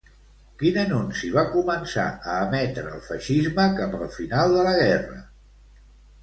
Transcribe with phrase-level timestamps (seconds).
[0.59, 5.21] Quin anunci va començar a emetre el feixisme cap al final de la guerra?